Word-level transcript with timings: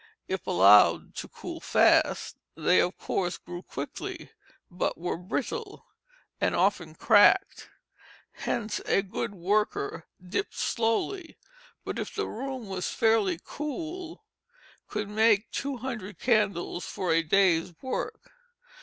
If 0.27 0.47
allowed 0.47 1.13
to 1.17 1.27
cool 1.27 1.59
fast, 1.59 2.35
they 2.55 2.81
of 2.81 2.97
course 2.97 3.37
grew 3.37 3.61
quickly, 3.61 4.31
but 4.71 4.97
were 4.97 5.15
brittle, 5.15 5.85
and 6.41 6.55
often 6.55 6.95
cracked. 6.95 7.69
Hence 8.31 8.79
a 8.87 9.03
good 9.03 9.35
worker 9.35 10.07
dipped 10.27 10.55
slowly, 10.57 11.37
but 11.85 11.99
if 11.99 12.15
the 12.15 12.25
room 12.27 12.67
was 12.67 12.89
fairly 12.89 13.39
cool, 13.45 14.23
could 14.87 15.07
make 15.07 15.51
two 15.51 15.77
hundred 15.77 16.17
candles 16.17 16.83
for 16.87 17.13
a 17.13 17.21
day's 17.21 17.71
work. 17.83 18.31